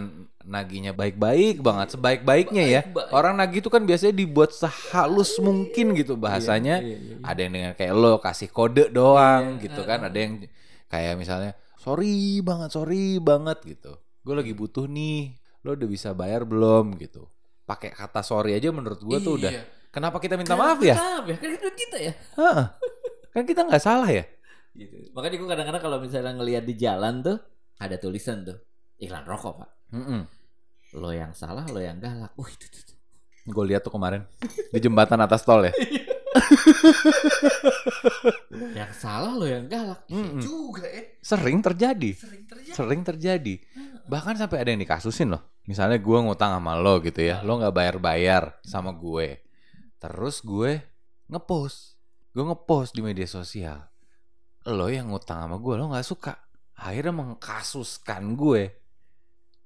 naginya 0.48 0.96
baik-baik 0.96 1.62
banget 1.62 1.94
sebaik-baiknya 1.94 2.64
ya. 2.66 2.82
Baik-baik. 2.88 3.14
orang 3.14 3.34
nagih 3.38 3.60
itu 3.62 3.70
kan 3.70 3.84
biasanya 3.84 4.16
dibuat 4.16 4.56
sehalus 4.56 5.38
mungkin 5.44 5.94
gitu 5.94 6.16
bahasanya. 6.18 6.82
Iya, 6.82 6.98
iya, 6.98 6.98
iya. 6.98 7.16
ada 7.22 7.40
yang 7.44 7.54
dengan 7.54 7.72
kayak 7.76 7.94
lo 7.94 8.18
kasih 8.24 8.50
kode 8.50 8.90
doang 8.90 9.60
Iya, 9.60 9.70
gitu 9.70 9.82
kan. 9.86 10.08
Ada 10.08 10.18
yang 10.18 10.34
kayak 10.88 11.14
misalnya 11.20 11.52
sorry 11.78 12.40
banget 12.42 12.70
sorry 12.74 13.20
banget 13.22 13.60
gitu 13.68 14.00
gue 14.28 14.36
lagi 14.36 14.52
butuh 14.52 14.86
nih 14.86 15.32
lo 15.64 15.72
udah 15.72 15.88
bisa 15.88 16.12
bayar 16.12 16.44
belum 16.44 16.96
gitu 16.98 17.24
pakai 17.64 17.90
kata 17.90 18.20
sorry 18.22 18.54
aja 18.54 18.68
menurut 18.70 19.00
gue 19.00 19.18
tuh 19.18 19.34
udah 19.38 19.48
Iya. 19.50 19.64
kenapa 19.90 20.20
kita 20.20 20.36
minta 20.36 20.52
Kenapa 20.52 20.68
maaf 20.70 20.82
ya 20.82 20.96
Maaf 20.96 21.26
ya. 21.26 21.36
Kan 21.38 21.74
kita 21.74 21.98
ya. 21.98 22.14
Kan 23.30 23.44
kita 23.44 23.62
nggak 23.64 23.80
salah 23.80 24.08
ya 24.08 24.28
Gitu. 24.74 25.10
Makanya 25.10 25.36
gue 25.36 25.48
kadang-kadang 25.48 25.82
kalau 25.82 25.98
misalnya 25.98 26.34
ngelihat 26.34 26.62
di 26.62 26.76
jalan 26.76 27.20
tuh 27.20 27.38
ada 27.78 27.96
tulisan 27.96 28.44
tuh 28.44 28.62
iklan 28.98 29.24
rokok 29.24 29.58
pak. 29.58 29.70
Lo 30.94 31.10
yang 31.10 31.34
salah, 31.34 31.66
lo 31.66 31.82
yang 31.82 31.98
galak. 31.98 32.30
Wih, 32.36 32.46
itu, 32.48 32.66
itu, 32.68 32.80
itu. 32.84 32.94
gue 33.48 33.64
lihat 33.66 33.82
tuh 33.82 33.90
kemarin 33.90 34.22
di 34.70 34.78
jembatan 34.78 35.18
atas 35.18 35.42
tol 35.42 35.64
ya 35.64 35.74
Yang 38.74 38.92
salah 38.98 39.34
lo 39.34 39.46
yang 39.46 39.66
galak. 39.66 40.06
Iya 40.06 40.18
Mm-mm. 40.20 40.42
juga 40.42 40.86
ya. 40.86 41.02
sering 41.22 41.58
terjadi 41.60 42.12
Sering 42.14 42.44
terjadi. 42.46 42.74
sering 42.74 43.02
terjadi 43.02 43.54
bahkan 44.08 44.36
sampai 44.36 44.64
ada 44.64 44.70
yang 44.74 44.82
dikasusin 44.82 45.32
loh. 45.32 45.44
Misalnya 45.68 46.00
gue 46.00 46.18
ngutang 46.24 46.56
sama 46.58 46.80
lo 46.80 47.00
gitu 47.04 47.22
ya. 47.22 47.44
Lo 47.44 47.60
nggak 47.60 47.76
bayar 47.76 47.96
bayar 48.00 48.44
sama 48.64 48.96
gue. 48.96 49.44
Terus 50.00 50.42
gue 50.42 50.82
ngepost. 51.28 52.00
Gue 52.32 52.44
ngepost 52.48 52.96
di 52.96 53.02
media 53.04 53.28
sosial. 53.28 53.84
Lo 54.68 54.88
yang 54.88 55.12
ngutang 55.12 55.44
sama 55.44 55.60
gue 55.60 55.74
lo 55.76 55.92
nggak 55.92 56.08
suka. 56.08 56.34
Akhirnya 56.78 57.14
mengkasuskan 57.14 58.34
gue. 58.36 58.64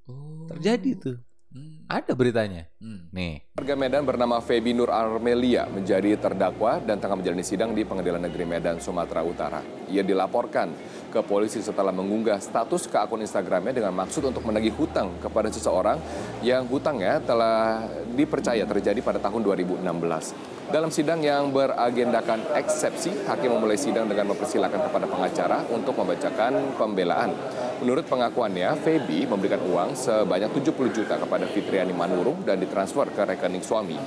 Oh. 0.10 0.50
terjadi 0.50 0.92
tuh 0.98 1.18
Hmm. 1.52 1.84
ada 1.92 2.16
beritanya 2.16 2.72
Hmm. 2.80 3.12
nih 3.12 3.44
Warga 3.60 3.76
Medan 3.76 4.08
bernama 4.08 4.40
Febi 4.40 4.72
Nur 4.72 4.88
Armelia 4.88 5.68
menjadi 5.68 6.16
terdakwa 6.16 6.80
dan 6.80 6.96
tengah 6.96 7.20
menjalani 7.20 7.44
sidang 7.44 7.76
di 7.76 7.84
Pengadilan 7.84 8.24
Negeri 8.24 8.48
Medan, 8.48 8.80
Sumatera 8.80 9.20
Utara. 9.22 9.60
Ia 9.92 10.00
dilaporkan 10.00 10.72
ke 11.12 11.20
polisi 11.28 11.60
setelah 11.60 11.92
mengunggah 11.92 12.40
status 12.40 12.88
ke 12.88 12.96
akun 12.96 13.20
Instagramnya 13.20 13.76
dengan 13.76 13.92
maksud 14.00 14.24
untuk 14.24 14.48
menagih 14.48 14.72
hutang 14.80 15.12
kepada 15.20 15.52
seseorang 15.52 16.00
yang 16.40 16.64
hutangnya 16.72 17.20
telah 17.20 17.84
dipercaya 18.16 18.64
terjadi 18.64 19.04
pada 19.04 19.20
tahun 19.20 19.44
2016. 19.44 20.32
Dalam 20.72 20.88
sidang 20.88 21.20
yang 21.20 21.52
beragendakan 21.52 22.56
eksepsi, 22.56 23.28
hakim 23.28 23.52
memulai 23.52 23.76
sidang 23.76 24.08
dengan 24.08 24.32
mempersilahkan 24.32 24.88
kepada 24.88 25.04
pengacara 25.04 25.68
untuk 25.68 26.00
membacakan 26.00 26.80
pembelaan. 26.80 27.36
Menurut 27.84 28.08
pengakuannya, 28.08 28.80
Febi 28.80 29.28
memberikan 29.28 29.60
uang 29.68 30.00
sebanyak 30.00 30.48
70 30.64 30.96
juta 30.96 31.20
kepada 31.20 31.44
Fitriani 31.52 31.92
Manurung 31.92 32.48
dan 32.48 32.56
ditransfer 32.64 33.12
ke 33.12 33.20
rekening 33.20 33.60
suami. 33.60 34.00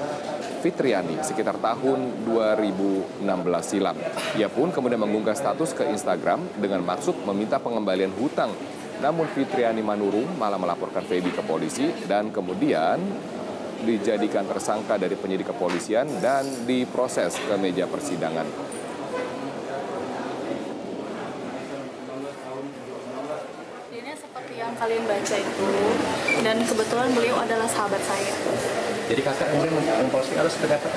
Fitriani 0.64 1.20
sekitar 1.20 1.60
tahun 1.60 2.24
2016 2.32 3.20
silam. 3.60 4.00
Ia 4.40 4.48
pun 4.48 4.72
kemudian 4.72 5.04
mengunggah 5.04 5.36
status 5.36 5.76
ke 5.76 5.84
Instagram 5.92 6.48
dengan 6.56 6.80
maksud 6.80 7.28
meminta 7.28 7.60
pengembalian 7.60 8.16
hutang 8.16 8.48
Namun 9.04 9.26
Fitriani 9.36 9.82
Manurung 9.84 10.38
malah 10.38 10.56
melaporkan 10.56 11.04
Feby 11.04 11.34
ke 11.34 11.42
polisi 11.44 11.90
dan 12.08 12.30
kemudian 12.30 12.96
dijadikan 13.84 14.48
tersangka 14.48 14.96
dari 14.96 15.14
penyidik 15.14 15.52
kepolisian 15.52 16.08
dan 16.18 16.42
diproses 16.64 17.36
ke 17.36 17.54
meja 17.60 17.84
persidangan. 17.84 18.48
Ini 23.92 24.12
seperti 24.16 24.54
yang 24.56 24.72
kalian 24.74 25.04
baca 25.04 25.36
itu, 25.36 25.68
dan 26.40 26.56
kebetulan 26.64 27.08
beliau 27.12 27.36
adalah 27.38 27.68
sahabat 27.68 28.00
saya. 28.02 28.34
Jadi 29.04 29.20
kakak 29.20 29.52
kemudian 29.52 29.76
memposting 30.08 30.40
harus 30.40 30.56
ternyata 30.56 30.88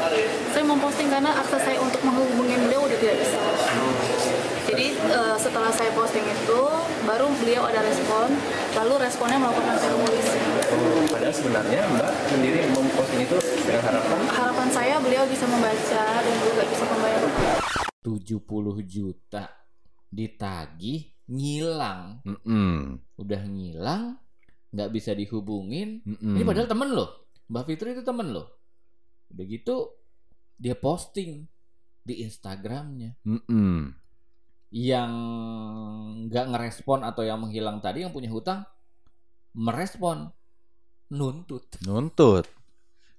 Saya 0.56 0.64
memposting 0.64 1.12
karena 1.12 1.28
akses 1.44 1.60
saya 1.60 1.76
untuk 1.84 2.00
menghubungi 2.08 2.56
beliau 2.56 2.88
udah 2.88 2.98
tidak 3.04 3.20
bisa. 3.20 3.36
Jadi 4.68 4.96
eh, 4.96 5.36
setelah 5.36 5.72
saya 5.76 5.92
posting 5.92 6.24
itu, 6.24 6.62
baru 7.04 7.28
beliau 7.44 7.68
ada 7.68 7.84
respon, 7.84 8.32
lalu 8.78 8.94
responnya 9.02 9.38
melaporkan 9.42 9.76
saya 9.82 9.90
ke 9.90 9.98
polisi. 10.06 10.38
padahal 11.10 11.34
sebenarnya 11.34 11.82
Mbak 11.98 12.12
sendiri 12.30 12.60
memposting 12.70 13.22
itu 13.26 13.36
dengan 13.66 13.82
harapan 13.90 14.18
Harapan 14.30 14.68
saya 14.70 14.96
beliau 15.02 15.24
bisa 15.26 15.46
membaca 15.50 16.04
dan 16.22 16.36
juga 16.46 16.62
bisa 16.70 16.84
membayar 16.86 17.22
70 18.06 18.38
juta 18.86 19.46
ditagih 20.14 21.00
ngilang 21.28 22.22
Mm-mm. 22.24 23.02
udah 23.18 23.42
ngilang 23.50 24.04
nggak 24.72 24.90
bisa 24.94 25.12
dihubungin 25.18 26.06
Mm-mm. 26.06 26.38
ini 26.38 26.46
padahal 26.46 26.70
temen 26.70 26.94
loh 26.94 27.34
Mbak 27.50 27.64
Fitri 27.66 27.98
itu 27.98 28.06
temen 28.06 28.30
loh 28.30 28.62
udah 29.34 29.46
gitu 29.50 29.98
dia 30.56 30.78
posting 30.78 31.50
di 32.06 32.24
Instagramnya 32.24 33.18
Mm-mm. 33.26 33.92
Yang 34.72 35.12
nggak 36.28 36.46
ngerespon 36.52 37.08
atau 37.08 37.24
yang 37.24 37.40
menghilang 37.40 37.80
tadi 37.80 38.04
yang 38.04 38.12
punya 38.12 38.28
hutang 38.28 38.68
merespon 39.56 40.28
nuntut 41.10 41.64
nuntut. 41.88 42.46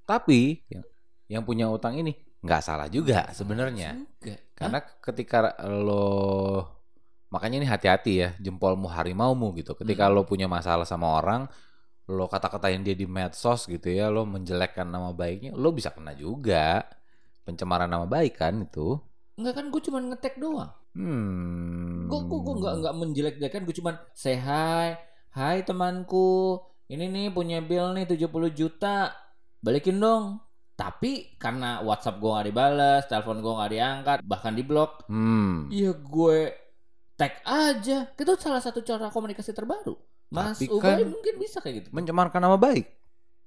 Tapi 0.05 0.65
yang, 0.73 0.85
yang 1.29 1.43
punya 1.45 1.69
utang 1.69 1.97
ini 1.97 2.17
nggak 2.45 2.63
salah 2.65 2.89
juga 2.89 3.29
sebenarnya. 3.33 3.97
Karena 4.57 4.79
ketika 5.01 5.57
lo 5.65 6.65
makanya 7.29 7.61
ini 7.61 7.69
hati-hati 7.69 8.13
ya 8.25 8.29
jempolmu 8.41 8.89
harimaumu 8.89 9.53
gitu. 9.57 9.73
Ketika 9.77 10.09
Hmm. 10.09 10.15
lo 10.17 10.23
punya 10.25 10.49
masalah 10.49 10.85
sama 10.89 11.13
orang, 11.21 11.49
lo 12.09 12.25
kata-katain 12.29 12.81
dia 12.85 12.97
di 12.97 13.05
medsos 13.05 13.69
gitu 13.69 13.89
ya, 13.93 14.09
lo 14.09 14.25
menjelekkan 14.25 14.89
nama 14.89 15.13
baiknya, 15.13 15.53
lo 15.57 15.69
bisa 15.73 15.93
kena 15.93 16.17
juga 16.17 16.89
pencemaran 17.45 17.89
nama 17.89 18.05
baik 18.09 18.41
kan 18.41 18.65
itu. 18.65 18.97
Enggak 19.39 19.55
kan 19.55 19.67
gue 19.69 19.81
cuma 19.81 19.99
ngetek 20.01 20.37
doang 20.37 20.69
Hmm. 20.93 22.11
Gue 22.11 22.21
gue 22.25 22.39
gue 22.41 22.55
nggak 22.57 22.75
nggak 22.77 22.95
menjelek-jelekan 22.97 23.63
gue 23.63 23.77
cuman 23.77 23.95
say 24.13 24.35
hi, 24.35 24.99
hai 25.31 25.63
temanku, 25.63 26.59
ini 26.87 27.07
nih 27.07 27.31
punya 27.31 27.61
bill 27.61 27.93
nih 27.93 28.03
70 28.05 28.27
juta, 28.51 29.15
balikin 29.57 29.97
dong. 29.97 30.43
Tapi 30.75 31.35
karena 31.37 31.79
WhatsApp 31.81 32.19
gue 32.19 32.27
nggak 32.29 32.47
dibales, 32.47 33.03
telepon 33.07 33.39
gue 33.39 33.53
nggak 33.53 33.73
diangkat, 33.73 34.19
bahkan 34.25 34.53
di 34.53 34.63
blok, 34.63 35.07
Hmm. 35.07 35.71
ya 35.71 35.93
gue 35.93 36.39
tag 37.15 37.39
aja. 37.45 38.11
Itu 38.11 38.33
salah 38.35 38.59
satu 38.59 38.81
cara 38.81 39.07
komunikasi 39.09 39.53
terbaru. 39.53 39.95
Mas 40.29 40.57
Tapi 40.57 40.67
Ubay 40.69 40.99
kan- 40.99 41.09
mungkin 41.09 41.35
bisa 41.37 41.59
kayak 41.59 41.75
gitu. 41.79 41.89
Mencemarkan 41.91 42.41
nama 42.41 42.55
baik. 42.55 42.91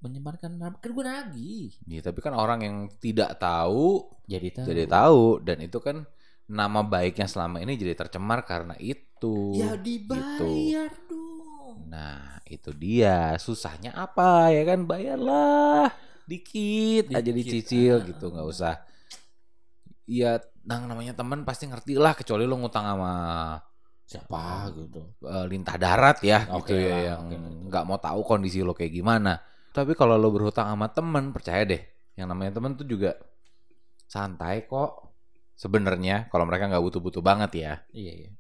Menyebarkan 0.02 0.58
nama, 0.58 0.76
kan 0.82 0.90
gue 0.90 1.06
nagih. 1.06 1.70
Ya, 1.86 2.02
tapi 2.02 2.20
kan 2.26 2.34
orang 2.34 2.60
yang 2.66 2.78
tidak 2.98 3.38
tahu 3.38 4.10
Jadi 4.26 4.50
tahu. 4.50 4.66
jadi 4.66 4.84
tahu 4.90 5.22
dan 5.46 5.58
itu 5.62 5.78
kan 5.78 5.98
nama 6.50 6.82
baiknya 6.82 7.30
selama 7.30 7.62
ini 7.62 7.78
jadi 7.78 7.94
tercemar 7.94 8.42
karena 8.44 8.74
itu. 8.82 9.54
Ya 9.54 9.78
gitu. 9.78 9.86
dibayar 9.86 10.90
dong. 11.06 11.76
Nah, 11.86 12.42
itu 12.50 12.74
dia. 12.74 13.38
Susahnya 13.38 13.94
apa 13.94 14.50
ya 14.50 14.66
kan? 14.66 14.90
Bayarlah 14.90 15.94
dikit, 16.26 17.12
aja 17.12 17.32
Dikit, 17.32 17.36
dicicil 17.62 17.96
ah. 18.02 18.06
gitu, 18.08 18.26
nggak 18.32 18.48
usah. 18.48 18.76
Iya, 20.10 20.42
nang 20.68 20.90
namanya 20.90 21.14
teman 21.16 21.46
pasti 21.48 21.66
ngerti 21.70 21.96
lah 21.98 22.14
kecuali 22.18 22.44
lo 22.46 22.56
ngutang 22.60 22.86
sama 22.86 23.14
Siapa 24.06 24.68
gitu. 24.76 25.02
eh, 25.24 25.46
lintah 25.48 25.80
darat 25.80 26.20
ya 26.20 26.44
Oke 26.52 26.76
gitu 26.76 26.84
ya 26.84 27.16
yang 27.16 27.24
nggak 27.72 27.84
mau 27.88 27.96
tahu 27.96 28.22
kondisi 28.28 28.60
lo 28.60 28.76
kayak 28.76 28.92
gimana. 28.92 29.40
Tapi 29.72 29.96
kalau 29.96 30.20
lo 30.20 30.30
berhutang 30.30 30.68
sama 30.68 30.92
temen, 30.92 31.32
percaya 31.32 31.64
deh, 31.64 31.80
yang 32.16 32.28
namanya 32.28 32.60
temen 32.60 32.76
tuh 32.76 32.84
juga 32.84 33.16
santai 34.06 34.68
kok. 34.68 35.12
Sebenarnya 35.56 36.28
kalau 36.28 36.44
mereka 36.44 36.68
nggak 36.68 36.84
butuh-butuh 36.84 37.22
banget 37.22 37.52
ya. 37.56 37.74
Iya 37.94 38.14
iya. 38.26 38.32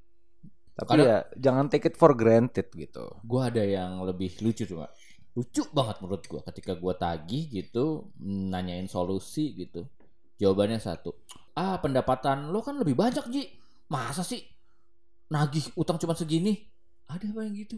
Tapi 0.71 0.97
Kadang- 0.97 1.07
ya 1.07 1.17
jangan 1.37 1.65
take 1.67 1.87
it 1.87 1.95
for 1.95 2.11
granted 2.11 2.67
gitu. 2.73 3.05
gue 3.21 3.41
ada 3.43 3.61
yang 3.61 4.01
lebih 4.01 4.33
lucu 4.39 4.65
cuma 4.65 4.87
lucu 5.31 5.61
banget 5.69 5.99
menurut 5.99 6.23
gue 6.25 6.41
ketika 6.43 6.73
gue 6.73 6.93
tagih 6.93 7.43
gitu 7.47 8.09
nanyain 8.19 8.87
solusi 8.87 9.51
gitu 9.53 9.87
jawabannya 10.35 10.75
satu 10.75 11.15
ah 11.53 11.77
pendapatan 11.77 12.49
lo 12.49 12.59
kan 12.59 12.75
lebih 12.75 12.97
banyak 12.97 13.23
ji 13.29 13.47
masa 13.87 14.23
sih 14.23 14.41
nagih 15.29 15.71
utang 15.75 15.95
cuma 15.95 16.11
segini 16.11 16.65
ada 17.05 17.23
apa 17.29 17.45
yang 17.45 17.55
gitu 17.55 17.77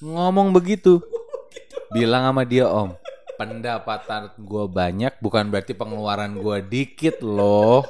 Ngomong 0.00 0.50
begitu. 0.52 0.98
Bilang 1.92 2.24
sama 2.24 2.42
dia 2.42 2.64
om, 2.66 2.96
pendapatan 3.36 4.32
gue 4.34 4.64
banyak 4.66 5.12
bukan 5.18 5.48
berarti 5.48 5.72
pengeluaran 5.72 6.32
gue 6.34 6.56
dikit 6.62 7.20
loh. 7.20 7.84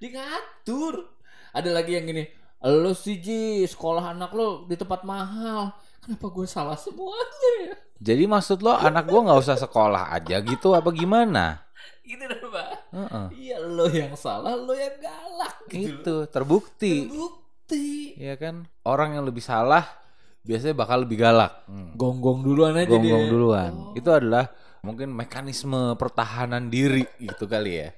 dia 0.00 0.16
ngatur 0.16 1.04
ada 1.52 1.68
lagi 1.68 1.92
yang 1.92 2.08
gini 2.08 2.24
lo 2.58 2.96
sih 2.96 3.20
ji 3.20 3.40
sekolah 3.62 4.16
anak 4.16 4.32
lo 4.32 4.64
di 4.64 4.72
tempat 4.72 5.04
mahal 5.04 5.76
kenapa 6.00 6.26
gue 6.32 6.48
salah 6.48 6.72
semuanya 6.72 7.50
ya 7.60 7.74
Jadi 8.00 8.24
maksud 8.24 8.64
lo 8.64 8.72
anak 8.72 9.04
gue 9.04 9.20
nggak 9.20 9.36
usah 9.38 9.60
sekolah 9.60 10.08
aja 10.10 10.40
gitu 10.40 10.72
apa 10.72 10.88
gimana? 10.88 11.60
gitu 12.00 12.24
dong 12.24 12.48
pak 12.48 12.68
Heeh. 12.90 13.26
iya 13.36 13.56
lo 13.60 13.86
yang 13.86 14.16
salah 14.16 14.56
lo 14.56 14.72
yang 14.72 14.96
galak 14.96 15.68
gitu 15.68 15.92
Itu 16.00 16.14
terbukti. 16.26 17.06
terbukti 17.06 17.88
Iya 18.16 18.34
kan? 18.34 18.66
Orang 18.82 19.14
yang 19.14 19.22
lebih 19.22 19.44
salah 19.44 19.84
biasanya 20.40 20.74
bakal 20.74 21.04
lebih 21.04 21.18
galak. 21.20 21.52
Hmm. 21.68 21.92
gonggong 21.94 22.40
duluan 22.40 22.74
aja 22.76 22.88
Gonggong 22.90 23.24
dia. 23.26 23.30
duluan. 23.30 23.72
Oh. 23.72 23.92
Itu 23.96 24.10
adalah 24.10 24.48
mungkin 24.80 25.12
mekanisme 25.12 25.94
pertahanan 25.96 26.72
diri 26.72 27.04
gitu 27.20 27.44
kali 27.44 27.72
ya. 27.76 27.90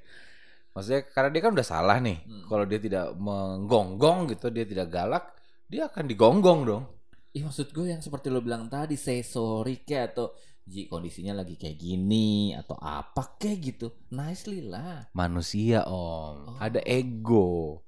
Maksudnya 0.72 1.04
karena 1.06 1.28
dia 1.30 1.40
kan 1.44 1.52
udah 1.52 1.66
salah 1.66 1.96
nih. 2.00 2.18
Hmm. 2.24 2.44
Kalau 2.48 2.64
dia 2.64 2.80
tidak 2.80 3.06
menggonggong 3.14 4.32
gitu, 4.32 4.48
dia 4.48 4.64
tidak 4.64 4.88
galak, 4.88 5.24
dia 5.68 5.86
akan 5.86 6.04
digonggong 6.08 6.60
dong. 6.64 6.84
Ih 7.32 7.44
maksud 7.44 7.72
gue 7.72 7.88
yang 7.88 8.00
seperti 8.00 8.28
lo 8.28 8.40
bilang 8.40 8.68
tadi 8.68 8.92
say 8.94 9.20
sorry 9.20 9.80
kayak 9.80 10.12
atau 10.12 10.32
Ji 10.62 10.86
kondisinya 10.86 11.34
lagi 11.34 11.58
kayak 11.58 11.74
gini 11.74 12.54
atau 12.54 12.78
apa 12.78 13.34
kayak 13.34 13.58
gitu 13.58 13.90
nicely 14.14 14.62
lah 14.62 15.10
Manusia 15.10 15.82
om, 15.90 16.54
Oh. 16.54 16.56
ada 16.62 16.78
ego. 16.86 17.82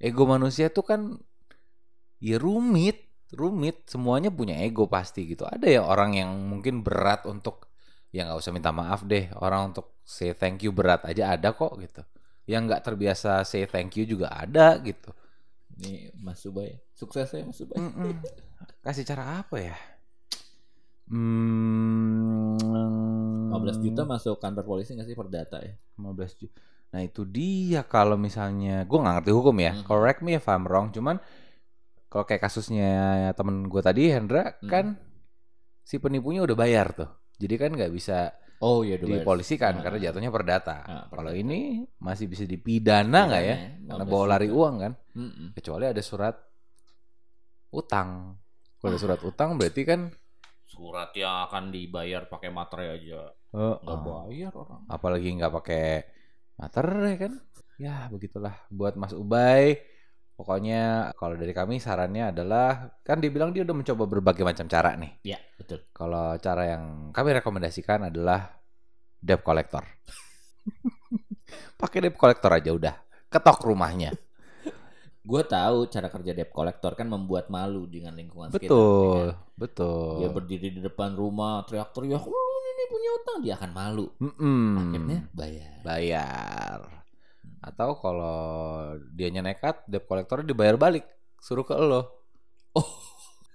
Ego 0.00 0.24
manusia 0.24 0.72
tuh 0.72 0.88
kan 0.88 1.00
ya 2.16 2.40
rumit, 2.40 3.07
rumit. 3.34 3.84
Semuanya 3.90 4.30
punya 4.32 4.56
ego 4.60 4.88
pasti 4.88 5.28
gitu. 5.28 5.44
Ada 5.48 5.66
ya 5.68 5.82
orang 5.84 6.16
yang 6.16 6.30
mungkin 6.48 6.80
berat 6.86 7.24
untuk 7.28 7.68
ya 8.14 8.24
nggak 8.24 8.38
usah 8.40 8.52
minta 8.54 8.70
maaf 8.72 9.04
deh. 9.04 9.28
Orang 9.40 9.74
untuk 9.74 10.00
say 10.04 10.32
thank 10.32 10.64
you 10.64 10.72
berat 10.72 11.04
aja 11.04 11.36
ada 11.36 11.52
kok 11.52 11.76
gitu. 11.80 12.02
Yang 12.48 12.62
nggak 12.72 12.82
terbiasa 12.86 13.44
say 13.44 13.68
thank 13.68 13.96
you 14.00 14.04
juga 14.08 14.32
ada 14.32 14.78
gitu. 14.80 15.12
nih 15.78 16.10
Mas 16.18 16.42
Subay 16.42 16.74
sukses 16.90 17.30
ya 17.30 17.46
Mas 17.46 17.54
Subay 17.54 17.78
Mm-mm. 17.78 18.18
Kasih 18.84 19.06
cara 19.06 19.38
apa 19.46 19.56
ya? 19.62 19.78
Hmm, 21.08 22.58
15 22.58 23.80
juta 23.80 24.04
masuk 24.04 24.36
kantor 24.42 24.64
polisi 24.66 24.92
nggak 24.92 25.08
sih 25.08 25.16
perdata 25.16 25.56
ya 25.64 25.72
15 25.96 26.40
juta. 26.40 26.58
Nah 26.92 27.00
itu 27.04 27.24
dia 27.24 27.84
kalau 27.84 28.16
misalnya 28.16 28.84
gue 28.84 28.98
nggak 28.98 29.14
ngerti 29.22 29.32
hukum 29.32 29.56
ya. 29.60 29.72
Correct 29.84 30.20
me 30.24 30.36
if 30.36 30.44
I'm 30.48 30.64
wrong. 30.68 30.92
Cuman 30.92 31.16
kalau 32.08 32.24
kayak 32.24 32.42
kasusnya 32.42 32.90
temen 33.36 33.68
gue 33.68 33.82
tadi 33.84 34.08
Hendra 34.08 34.56
Mhm. 34.58 34.68
kan 34.68 34.96
si 35.84 36.00
penipunya 36.00 36.44
udah 36.44 36.56
bayar 36.56 36.92
tuh. 36.92 37.08
Jadi 37.38 37.54
kan 37.54 37.70
nggak 37.72 37.92
bisa 37.92 38.32
oh 38.58 38.82
iya 38.82 38.98
dipolisikan 38.98 39.78
Ah. 39.78 39.82
karena 39.86 39.98
jatuhnya 40.10 40.32
perdata. 40.32 40.76
Ah, 40.82 41.04
Kalau 41.08 41.30
ini 41.30 41.86
masih 42.02 42.26
bisa 42.26 42.42
dipidana 42.42 43.28
nggak 43.28 43.44
ya? 43.44 43.56
Karena 43.86 44.04
15 44.04 44.10
bawa 44.10 44.24
lari 44.34 44.48
uang 44.50 44.74
kan. 44.80 44.92
Mm-mm. 45.14 45.48
Kecuali 45.54 45.84
ada 45.86 46.02
surat 46.02 46.34
utang. 47.70 48.34
Kalau 48.78 48.88
ada 48.94 49.00
surat 49.00 49.20
utang 49.22 49.58
berarti 49.58 49.82
kan 49.84 50.00
surat 50.68 51.10
yang 51.16 51.48
akan 51.48 51.72
dibayar 51.72 52.28
pakai 52.28 52.52
materai 52.52 53.00
aja 53.00 53.32
nggak 53.50 53.98
oh. 53.98 54.04
bayar 54.28 54.52
orang 54.52 54.84
apalagi 54.86 55.32
nggak 55.40 55.50
pakai 55.50 56.04
materai 56.54 57.14
kan 57.16 57.32
ya 57.80 58.06
begitulah 58.12 58.52
buat 58.68 58.94
Mas 58.94 59.16
Ubay 59.16 59.80
pokoknya 60.38 61.10
kalau 61.18 61.34
dari 61.34 61.50
kami 61.50 61.82
sarannya 61.82 62.30
adalah 62.30 62.94
kan 63.02 63.18
dibilang 63.18 63.50
dia 63.50 63.66
udah 63.66 63.74
mencoba 63.74 64.06
berbagai 64.06 64.46
macam 64.46 64.70
cara 64.70 64.94
nih 64.94 65.34
ya 65.34 65.38
betul 65.58 65.82
kalau 65.90 66.38
cara 66.38 66.78
yang 66.78 67.10
kami 67.10 67.34
rekomendasikan 67.42 68.06
adalah 68.06 68.46
debt 69.18 69.42
collector 69.42 69.82
pakai 71.82 72.06
debt 72.06 72.14
collector 72.14 72.54
aja 72.54 72.70
udah 72.70 72.94
ketok 73.26 73.66
rumahnya 73.66 74.14
Gue 75.28 75.44
tahu 75.44 75.92
cara 75.92 76.08
kerja 76.08 76.32
debt 76.32 76.48
collector 76.48 76.96
kan 76.96 77.04
membuat 77.04 77.52
malu 77.52 77.84
dengan 77.84 78.16
lingkungan 78.16 78.48
sekitar. 78.48 78.72
Betul, 78.72 79.12
ya 79.12 79.28
kan? 79.28 79.36
betul. 79.60 80.12
Dia 80.24 80.28
berdiri 80.32 80.68
di 80.72 80.80
depan 80.80 81.12
rumah 81.12 81.68
teriak-teriak, 81.68 82.24
"Lu 82.24 82.44
ini 82.64 82.84
punya 82.88 83.10
utang." 83.12 83.38
Dia 83.44 83.54
akan 83.60 83.70
malu. 83.76 84.08
Mm-mm. 84.24 84.64
Akhirnya 84.80 85.18
bayar. 85.36 85.78
bayar. 85.84 86.78
Atau 87.58 87.98
kalau 87.98 88.38
dianya 89.10 89.42
nekat, 89.42 89.82
debt 89.84 90.06
collector 90.06 90.42
dibayar 90.42 90.74
balik, 90.74 91.02
suruh 91.38 91.62
ke 91.62 91.74
lo. 91.74 92.06
Oh, 92.72 92.86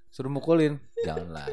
suruh 0.09 0.27
mukulin. 0.27 0.75
Janganlah. 1.01 1.47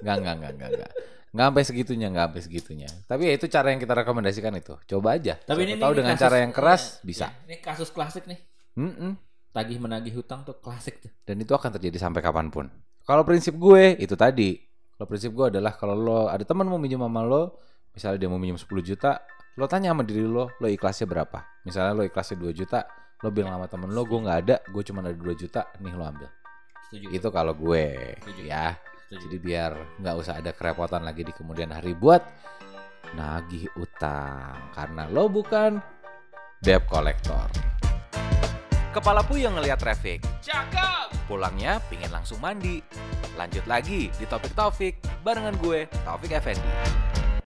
Enggak, 0.00 0.16
enggak, 0.20 0.34
enggak, 0.36 0.52
enggak, 0.52 0.70
enggak. 0.70 0.92
Enggak 1.34 1.46
sampai 1.50 1.64
segitunya, 1.64 2.06
enggak 2.12 2.24
sampai 2.28 2.42
segitunya. 2.44 2.88
Tapi 3.04 3.22
ya 3.26 3.32
itu 3.34 3.46
cara 3.48 3.66
yang 3.72 3.80
kita 3.80 3.94
rekomendasikan 3.96 4.52
itu. 4.54 4.74
Coba 4.86 5.16
aja. 5.16 5.34
Tapi 5.34 5.64
Siapa 5.64 5.70
ini 5.72 5.74
tahu 5.80 5.92
ini 5.92 5.98
dengan 5.98 6.14
kasus- 6.14 6.22
cara 6.22 6.36
yang 6.38 6.52
keras 6.52 6.82
iya, 6.84 7.02
bisa. 7.02 7.26
iya. 7.26 7.42
Ini 7.48 7.56
kasus 7.58 7.88
klasik 7.90 8.24
nih. 8.28 8.38
Mm-mm. 8.76 9.12
Tagih 9.50 9.78
menagih 9.78 10.14
hutang 10.14 10.42
tuh 10.42 10.58
klasik 10.58 10.98
tuh. 11.00 11.10
Dan 11.24 11.38
itu 11.38 11.50
akan 11.50 11.74
terjadi 11.74 11.98
sampai 11.98 12.20
kapan 12.20 12.50
pun. 12.50 12.66
Kalau 13.02 13.22
prinsip 13.22 13.54
gue 13.54 13.96
itu 13.96 14.14
tadi. 14.14 14.58
Kalau 14.94 15.06
prinsip 15.06 15.34
gue 15.34 15.46
adalah 15.50 15.74
kalau 15.74 15.94
lo 15.94 16.20
ada 16.26 16.42
teman 16.42 16.66
mau 16.66 16.78
minjem 16.78 17.02
sama 17.02 17.22
lo, 17.22 17.58
misalnya 17.90 18.18
dia 18.18 18.30
mau 18.30 18.38
minjem 18.38 18.54
10 18.54 18.66
juta, 18.80 19.18
lo 19.54 19.70
tanya 19.70 19.94
sama 19.94 20.02
diri 20.02 20.26
lo, 20.26 20.50
lo 20.58 20.66
ikhlasnya 20.66 21.06
berapa? 21.06 21.62
Misalnya 21.62 21.94
lo 21.94 22.02
ikhlasnya 22.02 22.36
2 22.42 22.50
juta, 22.58 22.80
lo 23.22 23.30
bilang 23.30 23.54
sama 23.54 23.66
temen 23.70 23.90
lo, 23.94 24.02
gue 24.02 24.18
nggak 24.18 24.38
ada, 24.46 24.56
gue 24.66 24.82
cuma 24.82 24.98
ada 24.98 25.14
2 25.14 25.22
juta, 25.38 25.70
nih 25.78 25.94
lo 25.94 26.04
ambil. 26.04 26.28
Setuju. 26.90 27.06
Itu 27.14 27.28
kalau 27.30 27.54
gue, 27.54 28.18
Setuju. 28.18 28.42
ya. 28.50 28.74
Setuju. 29.06 29.30
Jadi 29.30 29.36
biar 29.38 29.72
nggak 30.02 30.14
usah 30.18 30.42
ada 30.42 30.50
kerepotan 30.50 31.06
lagi 31.06 31.22
di 31.22 31.30
kemudian 31.30 31.70
hari 31.70 31.94
buat 31.94 32.22
nagih 33.14 33.70
utang. 33.78 34.74
Karena 34.74 35.06
lo 35.06 35.30
bukan 35.30 35.78
debt 36.58 36.82
collector. 36.90 37.46
Kepala 38.90 39.22
puyeng 39.22 39.54
ngeliat 39.54 39.78
traffic. 39.78 40.22
Cakep. 40.42 41.30
Pulangnya 41.30 41.78
pingin 41.86 42.10
langsung 42.10 42.38
mandi. 42.42 42.82
Lanjut 43.34 43.66
lagi 43.66 44.10
di 44.14 44.24
Topik 44.26 44.54
Taufik 44.54 44.98
barengan 45.22 45.54
gue, 45.62 45.86
Taufik 46.06 46.30
Effendi. 46.30 47.13